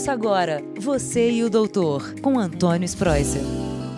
Ouça 0.00 0.12
agora 0.12 0.62
Você 0.80 1.30
e 1.30 1.44
o 1.44 1.50
Doutor, 1.50 2.18
com 2.22 2.38
Antônio 2.38 2.86
Spreuser. 2.86 3.42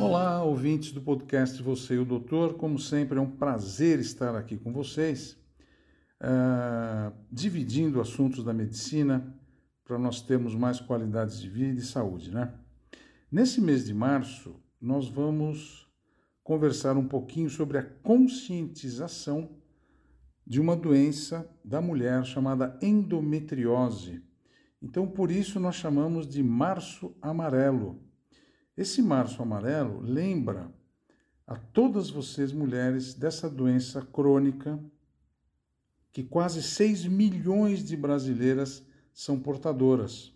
Olá, 0.01 0.43
ouvintes 0.43 0.91
do 0.91 1.01
podcast 1.01 1.63
Você 1.63 1.95
e 1.95 1.99
o 1.99 2.05
Doutor. 2.05 2.55
Como 2.55 2.77
sempre, 2.77 3.19
é 3.19 3.21
um 3.21 3.31
prazer 3.31 4.01
estar 4.01 4.35
aqui 4.35 4.57
com 4.57 4.73
vocês, 4.73 5.39
uh, 6.21 7.17
dividindo 7.31 8.01
assuntos 8.01 8.43
da 8.43 8.53
medicina 8.53 9.33
para 9.85 9.97
nós 9.97 10.21
termos 10.21 10.57
mais 10.57 10.81
qualidades 10.81 11.41
de 11.41 11.49
vida 11.49 11.79
e 11.79 11.85
saúde, 11.85 12.33
né? 12.33 12.53
Nesse 13.31 13.61
mês 13.61 13.85
de 13.85 13.95
março, 13.95 14.57
nós 14.81 15.09
vamos 15.09 15.89
conversar 16.43 16.97
um 16.97 17.07
pouquinho 17.07 17.49
sobre 17.49 17.79
a 17.79 17.85
conscientização 17.85 19.51
de 20.45 20.61
uma 20.61 20.75
doença 20.75 21.49
da 21.65 21.81
mulher 21.81 22.25
chamada 22.25 22.77
endometriose. 22.83 24.32
Então, 24.83 25.07
por 25.07 25.31
isso, 25.31 25.61
nós 25.61 25.77
chamamos 25.77 26.27
de 26.27 26.43
Março 26.43 27.15
Amarelo. 27.23 28.03
Esse 28.77 29.01
Março 29.01 29.41
Amarelo 29.41 30.01
lembra 30.01 30.73
a 31.47 31.55
todas 31.55 32.11
vocês, 32.11 32.53
mulheres, 32.53 33.15
dessa 33.15 33.49
doença 33.49 34.03
crônica 34.03 34.83
que 36.13 36.25
quase 36.25 36.63
6 36.63 37.07
milhões 37.07 37.85
de 37.85 37.97
brasileiras 37.97 38.85
são 39.15 39.39
portadoras. 39.39 40.35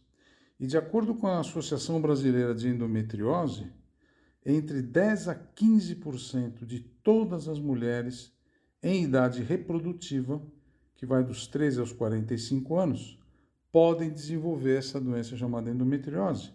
E 0.59 0.67
de 0.67 0.79
acordo 0.79 1.15
com 1.15 1.27
a 1.27 1.41
Associação 1.41 2.01
Brasileira 2.01 2.55
de 2.55 2.69
Endometriose, 2.69 3.71
entre 4.45 4.81
10 4.81 5.29
a 5.29 5.35
15% 5.35 6.65
de 6.65 6.81
todas 6.81 7.49
as 7.49 7.59
mulheres 7.59 8.33
em 8.83 9.03
idade 9.05 9.43
reprodutiva, 9.43 10.41
que 10.95 11.05
vai 11.05 11.23
dos 11.23 11.47
13 11.47 11.81
aos 11.81 11.93
45 11.93 12.79
anos, 12.79 13.19
podem 13.77 14.09
desenvolver 14.09 14.79
essa 14.79 14.99
doença 14.99 15.37
chamada 15.37 15.71
endometriose, 15.71 16.51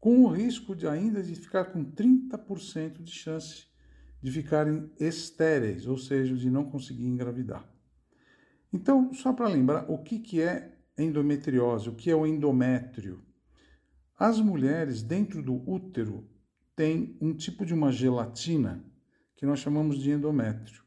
com 0.00 0.24
o 0.24 0.26
risco 0.26 0.74
de 0.74 0.88
ainda 0.88 1.22
de 1.22 1.34
ficar 1.34 1.66
com 1.66 1.84
30% 1.84 3.02
de 3.02 3.12
chance 3.12 3.66
de 4.22 4.32
ficarem 4.32 4.90
estéreis, 4.98 5.86
ou 5.86 5.98
seja, 5.98 6.34
de 6.34 6.48
não 6.48 6.64
conseguir 6.64 7.04
engravidar. 7.04 7.70
Então, 8.72 9.12
só 9.12 9.34
para 9.34 9.48
lembrar, 9.48 9.84
o 9.90 9.98
que, 9.98 10.18
que 10.18 10.40
é 10.40 10.78
endometriose, 10.96 11.90
o 11.90 11.94
que 11.94 12.10
é 12.10 12.16
o 12.16 12.26
endométrio? 12.26 13.22
As 14.18 14.40
mulheres 14.40 15.02
dentro 15.02 15.42
do 15.42 15.56
útero 15.70 16.26
têm 16.74 17.18
um 17.20 17.34
tipo 17.34 17.66
de 17.66 17.74
uma 17.74 17.92
gelatina 17.92 18.82
que 19.36 19.44
nós 19.44 19.58
chamamos 19.58 19.98
de 19.98 20.10
endométrio. 20.10 20.82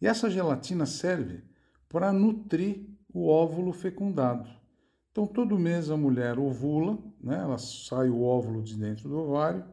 E 0.00 0.06
essa 0.06 0.30
gelatina 0.30 0.86
serve 0.86 1.42
para 1.88 2.12
nutrir 2.12 2.91
o 3.12 3.28
óvulo 3.28 3.72
fecundado. 3.72 4.48
Então, 5.10 5.26
todo 5.26 5.58
mês 5.58 5.90
a 5.90 5.96
mulher 5.96 6.38
ovula, 6.38 6.98
né? 7.20 7.36
ela 7.36 7.58
sai 7.58 8.08
o 8.08 8.22
óvulo 8.22 8.62
de 8.62 8.76
dentro 8.76 9.08
do 9.08 9.18
ovário, 9.18 9.64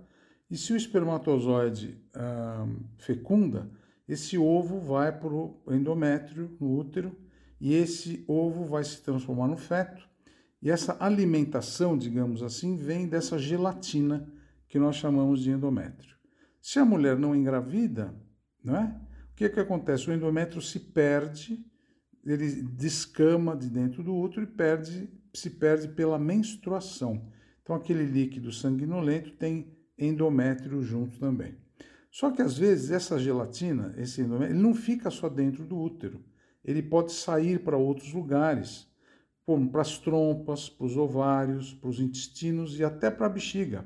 e 0.51 0.57
se 0.57 0.73
o 0.73 0.75
espermatozoide 0.75 2.03
ah, 2.13 2.67
fecunda, 2.97 3.69
esse 4.07 4.37
ovo 4.37 4.79
vai 4.79 5.17
para 5.17 5.33
o 5.33 5.61
endométrio, 5.69 6.57
no 6.59 6.75
útero, 6.75 7.15
e 7.61 7.73
esse 7.73 8.25
ovo 8.27 8.65
vai 8.65 8.83
se 8.83 9.01
transformar 9.01 9.47
no 9.47 9.57
feto. 9.57 10.09
E 10.61 10.69
essa 10.69 10.97
alimentação, 10.99 11.97
digamos 11.97 12.41
assim, 12.41 12.75
vem 12.75 13.07
dessa 13.07 13.37
gelatina 13.37 14.27
que 14.67 14.79
nós 14.79 14.95
chamamos 14.95 15.41
de 15.41 15.51
endométrio. 15.51 16.15
Se 16.61 16.79
a 16.79 16.85
mulher 16.85 17.17
não 17.17 17.35
engravida, 17.35 18.13
não 18.63 18.75
é? 18.75 19.01
O 19.31 19.35
que, 19.35 19.45
é 19.45 19.49
que 19.49 19.59
acontece? 19.59 20.09
O 20.09 20.13
endométrio 20.13 20.61
se 20.61 20.79
perde, 20.79 21.65
ele 22.25 22.61
descama 22.61 23.55
de 23.55 23.69
dentro 23.69 24.03
do 24.03 24.15
útero 24.15 24.43
e 24.43 24.47
perde, 24.47 25.09
se 25.33 25.49
perde 25.49 25.87
pela 25.87 26.19
menstruação. 26.19 27.29
Então, 27.61 27.75
aquele 27.75 28.05
líquido 28.05 28.51
sanguinolento 28.51 29.31
tem 29.31 29.77
endométrio 29.97 30.81
junto 30.81 31.19
também. 31.19 31.55
Só 32.11 32.31
que 32.31 32.41
às 32.41 32.57
vezes 32.57 32.89
essa 32.89 33.19
gelatina, 33.19 33.93
esse 33.97 34.21
endométrio, 34.21 34.55
ele 34.55 34.63
não 34.63 34.73
fica 34.73 35.11
só 35.11 35.29
dentro 35.29 35.65
do 35.65 35.77
útero. 35.77 36.23
Ele 36.63 36.81
pode 36.81 37.11
sair 37.11 37.59
para 37.59 37.77
outros 37.77 38.13
lugares, 38.13 38.87
para 39.71 39.81
as 39.81 39.97
trompas, 39.97 40.69
para 40.69 40.85
os 40.85 40.97
ovários, 40.97 41.73
para 41.73 41.89
os 41.89 41.99
intestinos 41.99 42.79
e 42.79 42.83
até 42.83 43.09
para 43.09 43.25
a 43.25 43.29
bexiga. 43.29 43.85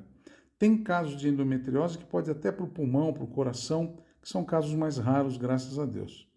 Tem 0.57 0.81
casos 0.81 1.19
de 1.19 1.27
endometriose 1.27 1.97
que 1.97 2.05
pode 2.05 2.31
até 2.31 2.51
para 2.51 2.65
o 2.65 2.69
pulmão, 2.69 3.13
para 3.13 3.23
o 3.23 3.27
coração, 3.27 3.97
que 4.21 4.29
são 4.29 4.43
casos 4.43 4.73
mais 4.73 4.97
raros, 4.97 5.37
graças 5.37 5.77
a 5.77 5.85
Deus. 5.85 6.27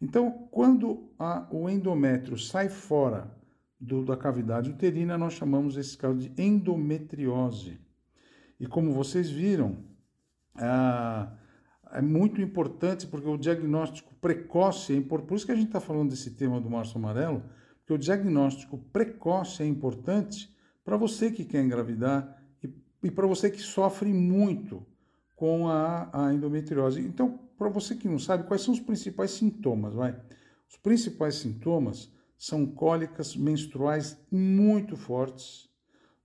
Então, 0.00 0.48
quando 0.50 1.10
a, 1.18 1.46
o 1.50 1.68
endométrio 1.68 2.38
sai 2.38 2.68
fora 2.68 3.36
do, 3.80 4.04
da 4.04 4.16
cavidade 4.16 4.70
uterina, 4.70 5.18
nós 5.18 5.34
chamamos 5.34 5.76
esse 5.76 5.96
caso 5.96 6.16
de 6.16 6.32
endometriose. 6.40 7.80
E 8.60 8.66
como 8.66 8.92
vocês 8.92 9.30
viram, 9.30 9.76
é 11.92 12.02
muito 12.02 12.40
importante 12.40 13.06
porque 13.06 13.28
o 13.28 13.36
diagnóstico 13.36 14.14
precoce 14.20 14.92
é 14.92 14.96
importante. 14.96 15.28
Por 15.28 15.36
isso 15.36 15.46
que 15.46 15.52
a 15.52 15.56
gente 15.56 15.68
está 15.68 15.80
falando 15.80 16.10
desse 16.10 16.32
tema 16.32 16.60
do 16.60 16.70
março 16.70 16.98
amarelo, 16.98 17.42
porque 17.78 17.92
o 17.92 17.98
diagnóstico 17.98 18.78
precoce 18.78 19.62
é 19.62 19.66
importante 19.66 20.54
para 20.84 20.96
você 20.96 21.30
que 21.30 21.44
quer 21.44 21.62
engravidar, 21.62 22.36
e 23.02 23.10
para 23.10 23.26
você 23.26 23.50
que 23.50 23.60
sofre 23.60 24.12
muito 24.12 24.84
com 25.36 25.68
a, 25.68 26.08
a 26.12 26.34
endometriose. 26.34 27.00
Então, 27.00 27.38
para 27.58 27.68
você 27.68 27.96
que 27.96 28.08
não 28.08 28.20
sabe, 28.20 28.44
quais 28.44 28.62
são 28.62 28.72
os 28.72 28.78
principais 28.78 29.32
sintomas? 29.32 29.92
Vai? 29.92 30.18
Os 30.70 30.76
principais 30.76 31.34
sintomas 31.34 32.10
são 32.36 32.64
cólicas 32.64 33.34
menstruais 33.34 34.16
muito 34.30 34.96
fortes, 34.96 35.68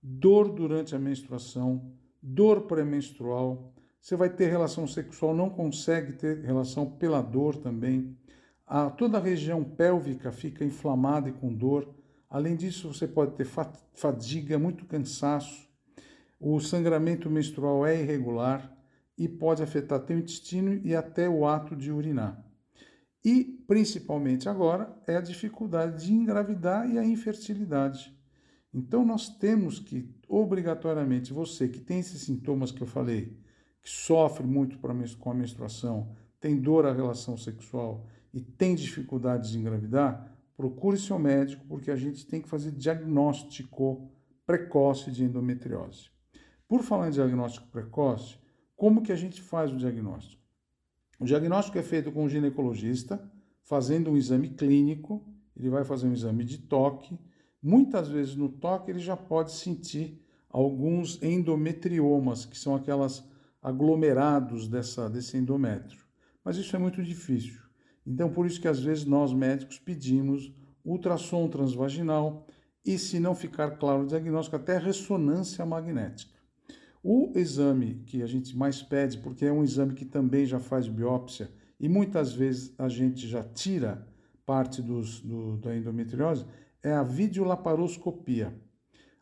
dor 0.00 0.52
durante 0.52 0.94
a 0.94 0.98
menstruação, 0.98 1.92
dor 2.22 2.62
pré-menstrual. 2.62 3.74
Você 4.00 4.14
vai 4.14 4.30
ter 4.30 4.48
relação 4.48 4.86
sexual, 4.86 5.34
não 5.34 5.50
consegue 5.50 6.12
ter 6.12 6.44
relação 6.44 6.88
pela 6.88 7.20
dor 7.20 7.56
também. 7.56 8.16
A, 8.64 8.88
toda 8.88 9.18
a 9.18 9.20
região 9.20 9.64
pélvica 9.64 10.30
fica 10.30 10.64
inflamada 10.64 11.28
e 11.28 11.32
com 11.32 11.52
dor. 11.52 11.92
Além 12.30 12.54
disso, 12.54 12.92
você 12.92 13.08
pode 13.08 13.32
ter 13.32 13.46
fadiga, 13.92 14.58
muito 14.58 14.84
cansaço, 14.84 15.68
o 16.38 16.60
sangramento 16.60 17.30
menstrual 17.30 17.86
é 17.86 18.00
irregular 18.00 18.73
e 19.16 19.28
pode 19.28 19.62
afetar 19.62 20.04
o 20.08 20.12
intestino 20.12 20.80
e 20.84 20.94
até 20.94 21.28
o 21.28 21.46
ato 21.46 21.76
de 21.76 21.92
urinar. 21.92 22.44
E, 23.24 23.44
principalmente 23.66 24.48
agora, 24.48 24.94
é 25.06 25.16
a 25.16 25.20
dificuldade 25.20 26.06
de 26.06 26.12
engravidar 26.12 26.90
e 26.90 26.98
a 26.98 27.04
infertilidade. 27.04 28.14
Então, 28.72 29.04
nós 29.04 29.28
temos 29.28 29.78
que, 29.78 30.12
obrigatoriamente, 30.28 31.32
você 31.32 31.68
que 31.68 31.80
tem 31.80 32.00
esses 32.00 32.22
sintomas 32.22 32.70
que 32.70 32.82
eu 32.82 32.86
falei, 32.86 33.38
que 33.80 33.88
sofre 33.88 34.46
muito 34.46 34.78
com 34.78 35.30
a 35.30 35.34
menstruação, 35.34 36.14
tem 36.40 36.60
dor 36.60 36.84
à 36.84 36.92
relação 36.92 37.36
sexual 37.36 38.06
e 38.32 38.40
tem 38.40 38.74
dificuldade 38.74 39.52
de 39.52 39.58
engravidar, 39.58 40.36
procure 40.56 40.98
seu 40.98 41.18
médico, 41.18 41.64
porque 41.66 41.90
a 41.90 41.96
gente 41.96 42.26
tem 42.26 42.42
que 42.42 42.48
fazer 42.48 42.72
diagnóstico 42.72 44.10
precoce 44.44 45.10
de 45.10 45.24
endometriose. 45.24 46.10
Por 46.68 46.82
falar 46.82 47.08
em 47.08 47.12
diagnóstico 47.12 47.68
precoce, 47.68 48.38
como 48.84 49.00
que 49.00 49.12
a 49.12 49.16
gente 49.16 49.40
faz 49.40 49.72
o 49.72 49.78
diagnóstico? 49.78 50.42
O 51.18 51.24
diagnóstico 51.24 51.78
é 51.78 51.82
feito 51.82 52.12
com 52.12 52.24
um 52.24 52.28
ginecologista, 52.28 53.18
fazendo 53.62 54.10
um 54.10 54.16
exame 54.18 54.50
clínico, 54.50 55.26
ele 55.56 55.70
vai 55.70 55.84
fazer 55.84 56.06
um 56.06 56.12
exame 56.12 56.44
de 56.44 56.58
toque. 56.58 57.18
Muitas 57.62 58.10
vezes 58.10 58.36
no 58.36 58.50
toque 58.50 58.90
ele 58.90 58.98
já 58.98 59.16
pode 59.16 59.52
sentir 59.52 60.22
alguns 60.50 61.18
endometriomas, 61.22 62.44
que 62.44 62.58
são 62.58 62.76
aquelas 62.76 63.26
aglomerados 63.62 64.68
dessa, 64.68 65.08
desse 65.08 65.38
endométrio. 65.38 66.04
Mas 66.44 66.58
isso 66.58 66.76
é 66.76 66.78
muito 66.78 67.02
difícil. 67.02 67.62
Então, 68.06 68.30
por 68.30 68.44
isso 68.44 68.60
que 68.60 68.68
às 68.68 68.80
vezes 68.80 69.06
nós 69.06 69.32
médicos 69.32 69.78
pedimos 69.78 70.52
ultrassom 70.84 71.48
transvaginal 71.48 72.46
e, 72.84 72.98
se 72.98 73.18
não 73.18 73.34
ficar 73.34 73.78
claro 73.78 74.02
o 74.02 74.06
diagnóstico, 74.06 74.56
até 74.56 74.76
ressonância 74.76 75.64
magnética. 75.64 76.33
O 77.06 77.30
exame 77.34 77.96
que 78.06 78.22
a 78.22 78.26
gente 78.26 78.56
mais 78.56 78.80
pede, 78.80 79.18
porque 79.18 79.44
é 79.44 79.52
um 79.52 79.62
exame 79.62 79.92
que 79.92 80.06
também 80.06 80.46
já 80.46 80.58
faz 80.58 80.88
biópsia 80.88 81.50
e 81.78 81.86
muitas 81.86 82.32
vezes 82.32 82.74
a 82.78 82.88
gente 82.88 83.28
já 83.28 83.44
tira 83.44 84.08
parte 84.46 84.80
dos, 84.80 85.20
do, 85.20 85.58
da 85.58 85.76
endometriose, 85.76 86.46
é 86.82 86.92
a 86.94 87.02
videolaparoscopia. 87.02 88.58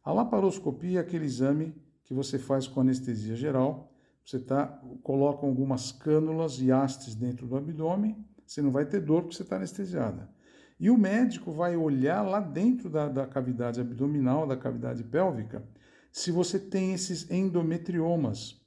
A 0.04 0.12
laparoscopia 0.12 1.00
é 1.00 1.02
aquele 1.02 1.24
exame 1.24 1.74
que 2.04 2.14
você 2.14 2.38
faz 2.38 2.68
com 2.68 2.80
anestesia 2.80 3.34
geral. 3.34 3.92
Você 4.24 4.38
tá, 4.38 4.80
coloca 5.02 5.44
algumas 5.44 5.90
cânulas 5.90 6.60
e 6.60 6.70
hastes 6.70 7.16
dentro 7.16 7.48
do 7.48 7.56
abdômen, 7.56 8.24
você 8.46 8.62
não 8.62 8.70
vai 8.70 8.86
ter 8.86 9.00
dor 9.00 9.22
porque 9.22 9.34
você 9.34 9.42
está 9.42 9.56
anestesiada. 9.56 10.30
E 10.78 10.88
o 10.88 10.96
médico 10.96 11.50
vai 11.50 11.76
olhar 11.76 12.22
lá 12.22 12.38
dentro 12.38 12.88
da, 12.88 13.08
da 13.08 13.26
cavidade 13.26 13.80
abdominal, 13.80 14.46
da 14.46 14.56
cavidade 14.56 15.02
pélvica, 15.02 15.64
se 16.12 16.30
você 16.30 16.58
tem 16.58 16.92
esses 16.92 17.28
endometriomas. 17.30 18.60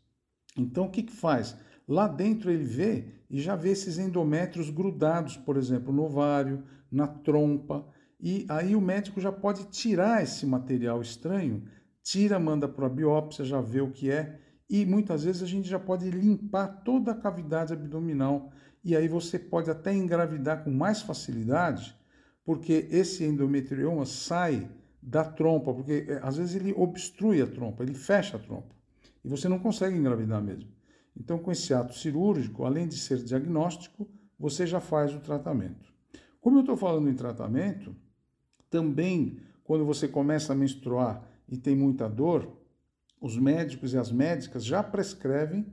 Então, 0.58 0.86
o 0.86 0.90
que, 0.90 1.04
que 1.04 1.14
faz? 1.14 1.56
Lá 1.88 2.08
dentro 2.08 2.52
ele 2.52 2.64
vê 2.64 3.06
e 3.30 3.40
já 3.40 3.56
vê 3.56 3.70
esses 3.70 3.98
endométrios 3.98 4.70
grudados, 4.70 5.38
por 5.38 5.56
exemplo, 5.56 5.94
no 5.94 6.04
ovário, 6.04 6.64
na 6.92 7.08
trompa, 7.08 7.88
e 8.20 8.46
aí 8.50 8.76
o 8.76 8.82
médico 8.82 9.22
já 9.22 9.32
pode 9.32 9.66
tirar 9.66 10.24
esse 10.24 10.46
material 10.46 11.02
estranho 11.02 11.64
tira, 12.06 12.38
manda 12.40 12.68
para 12.68 12.86
a 12.86 12.90
biópsia, 12.90 13.44
já 13.44 13.60
vê 13.60 13.82
o 13.82 13.90
que 13.90 14.12
é, 14.12 14.40
e 14.70 14.86
muitas 14.86 15.24
vezes 15.24 15.42
a 15.42 15.48
gente 15.48 15.68
já 15.68 15.80
pode 15.80 16.10
limpar 16.12 16.68
toda 16.84 17.12
a 17.12 17.16
cavidade 17.16 17.74
abdominal, 17.74 18.52
e 18.84 18.96
aí 18.96 19.08
você 19.08 19.40
pode 19.40 19.72
até 19.72 19.92
engravidar 19.92 20.64
com 20.64 20.70
mais 20.70 21.02
facilidade, 21.02 21.98
porque 22.44 22.88
esse 22.92 23.24
endometrioma 23.24 24.06
sai 24.06 24.70
da 25.06 25.24
trompa, 25.24 25.72
porque 25.72 26.07
é, 26.07 26.19
às 26.24 26.38
vezes 26.38 26.56
ele 26.56 26.74
obstrui 26.75 27.40
a 27.40 27.46
trompa, 27.46 27.84
ele 27.84 27.94
fecha 27.94 28.38
a 28.38 28.40
trompa, 28.40 28.75
e 29.24 29.30
você 29.30 29.48
não 29.48 29.60
consegue 29.60 29.96
engravidar 29.96 30.42
mesmo. 30.42 30.69
Então, 31.16 31.38
com 31.38 31.52
esse 31.52 31.74
ato 31.74 31.94
cirúrgico, 31.94 32.66
além 32.66 32.88
de 32.88 32.98
ser 32.98 33.24
diagnóstico, 33.24 34.07
você 34.38 34.66
já 34.66 34.81
faz 34.81 35.13
o 35.13 35.19
tratamento. 35.19 35.94
Como 36.42 36.57
eu 36.57 36.62
estou 36.62 36.75
falando 36.75 37.07
em 37.07 37.13
tratamento, 37.13 37.96
também 38.69 39.40
quando 39.63 39.86
você 39.86 40.07
começa 40.07 40.54
a 40.54 40.56
menstruar 40.56 41.24
e 41.48 41.56
tem 41.56 41.75
muita 41.75 42.10
dor, 42.10 42.51
os 43.22 43.38
médicos 43.38 43.94
e 43.94 43.98
as 43.98 44.12
médicas 44.12 44.66
já 44.66 44.84
prescrevem 44.84 45.66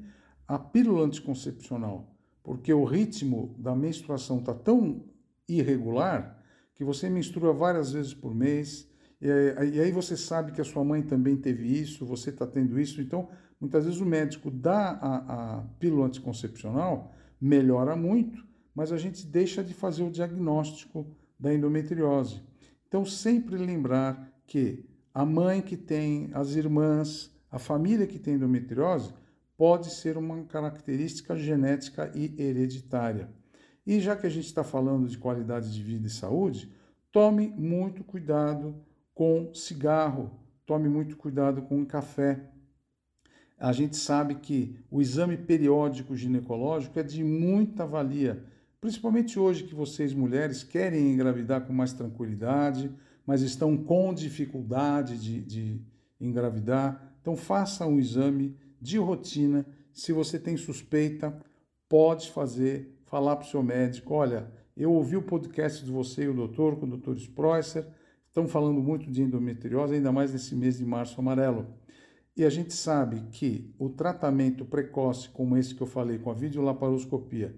a 0.47 0.59
pílula 0.59 1.07
anticoncepcional, 1.07 2.15
porque 2.43 2.73
o 2.73 2.85
ritmo 2.85 3.55
da 3.59 3.75
menstruação 3.75 4.39
está 4.39 4.55
tão 4.55 5.05
irregular 5.49 6.39
que 6.75 6.85
você 6.85 7.09
menstrua 7.09 7.53
várias 7.53 7.93
vezes 7.93 8.15
por 8.15 8.35
mês, 8.35 8.92
e 9.29 9.81
aí 9.81 9.93
você 9.93 10.17
sabe 10.17 10.51
que 10.51 10.61
a 10.61 10.65
sua 10.65 10.83
mãe 10.83 11.01
também 11.01 11.37
teve 11.37 11.67
isso, 11.67 12.05
você 12.05 12.31
está 12.31 12.47
tendo 12.47 12.81
isso, 12.81 13.01
então 13.01 13.29
muitas 13.61 13.85
vezes 13.85 14.01
o 14.01 14.07
médico 14.07 14.51
dá 14.51 14.99
a, 15.01 15.59
a 15.59 15.63
pílula 15.79 16.07
anticoncepcional, 16.07 17.15
melhora 17.41 17.95
muito, 17.95 18.45
mas 18.75 18.91
a 18.91 18.97
gente 18.97 19.25
deixa 19.27 19.63
de 19.63 19.75
fazer 19.75 20.03
o 20.03 20.11
diagnóstico 20.11 21.07
da 21.39 21.55
endometriose. 21.55 22.43
Então, 22.89 23.05
sempre 23.05 23.57
lembrar 23.57 24.33
que 24.47 24.85
a 25.15 25.25
mãe 25.25 25.63
que 25.63 25.77
tem, 25.77 26.31
as 26.35 26.57
irmãs, 26.57 27.31
a 27.51 27.59
família 27.59 28.07
que 28.07 28.19
tem 28.19 28.35
endometriose 28.35 29.13
pode 29.57 29.95
ser 29.95 30.17
uma 30.17 30.45
característica 30.45 31.37
genética 31.37 32.11
e 32.15 32.35
hereditária. 32.39 33.31
E 33.87 34.01
já 34.01 34.17
que 34.17 34.27
a 34.27 34.31
gente 34.31 34.47
está 34.47 34.65
falando 34.65 35.09
de 35.09 35.19
qualidade 35.19 35.73
de 35.73 35.83
vida 35.83 36.07
e 36.07 36.11
saúde, 36.11 36.73
tome 37.11 37.49
muito 37.49 38.03
cuidado 38.05 38.75
com 39.15 39.53
cigarro, 39.55 40.31
tome 40.65 40.89
muito 40.89 41.17
cuidado 41.17 41.63
com 41.63 41.85
café. 41.85 42.49
A 43.59 43.73
gente 43.73 43.97
sabe 43.97 44.37
que 44.37 44.77
o 44.91 45.01
exame 45.01 45.37
periódico 45.37 46.17
ginecológico 46.17 46.99
é 46.99 47.03
de 47.03 47.23
muita 47.23 47.87
valia 47.87 48.45
Principalmente 48.83 49.39
hoje 49.39 49.63
que 49.63 49.77
vocês, 49.77 50.13
mulheres, 50.13 50.65
querem 50.65 51.13
engravidar 51.13 51.65
com 51.65 51.73
mais 51.73 51.93
tranquilidade, 51.93 52.91
mas 53.25 53.41
estão 53.41 53.77
com 53.77 54.13
dificuldade 54.13 55.17
de, 55.17 55.41
de 55.41 55.81
engravidar. 56.21 57.15
Então, 57.21 57.37
faça 57.37 57.87
um 57.87 58.01
exame 58.01 58.57
de 58.81 58.99
rotina. 58.99 59.65
Se 59.93 60.13
você 60.13 60.37
tem 60.37 60.57
suspeita, 60.57 61.33
pode 61.89 62.33
fazer, 62.33 62.93
falar 63.05 63.37
para 63.37 63.47
o 63.47 63.49
seu 63.49 63.63
médico: 63.63 64.15
olha, 64.15 64.51
eu 64.77 64.93
ouvi 64.93 65.17
o 65.17 65.23
podcast 65.23 65.85
de 65.85 65.91
você 65.93 66.25
e 66.25 66.29
o 66.29 66.35
doutor, 66.35 66.75
com 66.75 66.87
o 66.87 66.91
doutor 66.91 67.17
Spreusser, 67.17 67.87
estão 68.33 68.49
falando 68.49 68.81
muito 68.81 69.11
de 69.11 69.23
endometriose, 69.23 69.95
ainda 69.95 70.11
mais 70.11 70.33
nesse 70.33 70.57
mês 70.57 70.79
de 70.79 70.87
março 70.87 71.21
amarelo. 71.21 71.67
E 72.35 72.47
a 72.47 72.51
gente 72.51 72.73
sabe 72.73 73.21
que 73.31 73.71
o 73.79 73.91
tratamento 73.91 74.65
precoce, 74.65 75.29
como 75.29 75.55
esse 75.55 75.75
que 75.75 75.83
eu 75.83 75.87
falei, 75.87 76.19
com 76.19 76.31
a 76.31 76.35
videolaparoscopia, 76.35 77.55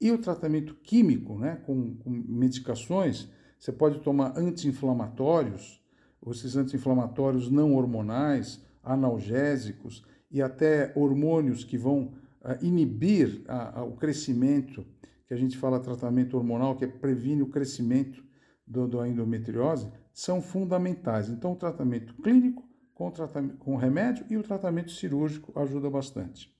e 0.00 0.10
o 0.10 0.18
tratamento 0.18 0.74
químico, 0.82 1.38
né, 1.38 1.62
com, 1.64 1.94
com 1.98 2.10
medicações, 2.10 3.30
você 3.58 3.70
pode 3.70 4.00
tomar 4.00 4.36
anti-inflamatórios, 4.36 5.80
esses 6.28 6.56
anti-inflamatórios 6.56 7.48
não 7.48 7.74
hormonais, 7.74 8.60
analgésicos 8.82 10.04
e 10.28 10.42
até 10.42 10.92
hormônios 10.96 11.62
que 11.62 11.78
vão 11.78 12.14
uh, 12.42 12.64
inibir 12.64 13.42
a, 13.46 13.78
a, 13.78 13.84
o 13.84 13.92
crescimento, 13.92 14.84
que 15.28 15.34
a 15.34 15.36
gente 15.36 15.56
fala 15.56 15.78
tratamento 15.78 16.36
hormonal, 16.36 16.74
que 16.74 16.84
é 16.84 16.88
previne 16.88 17.42
o 17.42 17.46
crescimento 17.46 18.26
do, 18.66 18.88
da 18.88 19.06
endometriose, 19.06 19.88
são 20.12 20.40
fundamentais. 20.42 21.28
Então, 21.28 21.52
o 21.52 21.56
tratamento 21.56 22.14
clínico 22.14 22.66
com, 22.94 23.10
tratamento, 23.10 23.56
com 23.58 23.76
remédio 23.76 24.24
e 24.30 24.36
o 24.36 24.42
tratamento 24.42 24.90
cirúrgico 24.90 25.52
ajuda 25.60 25.90
bastante. 25.90 26.50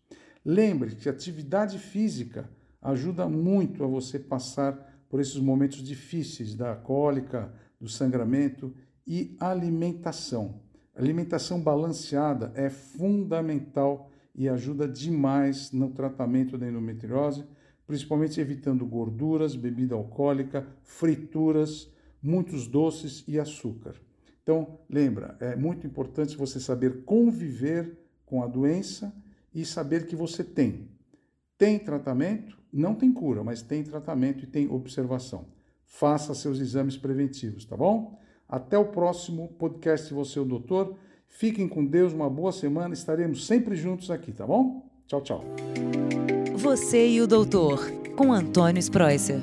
Lembre 0.45 0.95
que 0.95 1.09
a 1.09 1.13
atividade 1.13 1.79
física 1.79 2.49
ajuda 2.81 3.29
muito 3.29 3.83
a 3.83 3.87
você 3.87 4.19
passar 4.19 4.75
por 5.09 5.21
esses 5.21 5.39
momentos 5.39 5.83
difíceis 5.83 6.55
da 6.55 6.77
cólica, 6.77 7.53
do 7.81 7.89
sangramento 7.89 8.73
e 9.07 9.37
alimentação. 9.41 10.61
alimentação 10.95 11.61
balanceada 11.61 12.53
é 12.55 12.71
fundamental 12.71 14.11
e 14.35 14.49
ajuda 14.49 14.87
demais 14.87 15.73
no 15.73 15.91
tratamento 15.91 16.59
da 16.59 16.69
endometriose, 16.69 17.45
principalmente 17.87 18.41
evitando 18.41 18.85
gorduras, 18.85 19.57
bebida 19.57 19.95
alcoólica, 19.95 20.67
frituras, 20.83 21.91
muitos 22.27 22.67
doces 22.67 23.25
e 23.27 23.39
açúcar. 23.39 23.95
Então, 24.43 24.79
lembra, 24.91 25.37
é 25.41 25.57
muito 25.57 25.87
importante 25.87 26.37
você 26.37 26.61
saber 26.61 27.05
conviver 27.05 27.99
com 28.25 28.43
a 28.43 28.47
doença 28.47 29.13
e 29.55 29.65
saber 29.65 30.07
que 30.07 30.15
você 30.15 30.45
tem. 30.45 30.89
Tem 31.57 31.79
tratamento? 31.79 32.59
Não 32.73 32.95
tem 32.95 33.13
cura, 33.13 33.43
mas 33.43 33.63
tem 33.63 33.83
tratamento 33.83 34.45
e 34.45 34.47
tem 34.47 34.69
observação. 34.69 35.47
Faça 35.85 36.35
seus 36.35 36.59
exames 36.59 36.97
preventivos, 36.97 37.65
tá 37.65 37.77
bom? 37.77 38.21
Até 38.49 38.77
o 38.77 38.87
próximo 38.87 39.49
podcast 39.59 40.13
Você, 40.13 40.39
o 40.39 40.45
Doutor. 40.45 40.97
Fiquem 41.29 41.69
com 41.69 41.85
Deus, 41.85 42.13
uma 42.13 42.29
boa 42.29 42.53
semana. 42.53 42.93
Estaremos 42.93 43.47
sempre 43.47 43.75
juntos 43.77 44.11
aqui, 44.11 44.33
tá 44.33 44.47
bom? 44.47 44.89
Tchau, 45.07 45.21
tchau. 45.23 45.45
Você 46.57 47.09
e 47.09 47.21
o 47.21 47.27
Doutor, 47.27 47.91
com 48.17 48.33
Antônio 48.33 48.81
Spreuser. 48.81 49.41